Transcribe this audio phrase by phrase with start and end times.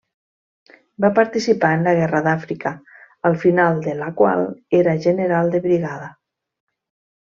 [1.03, 2.71] Va participar en la guerra d'Àfrica,
[3.31, 4.43] al final de la qual
[4.79, 6.09] era general de brigada.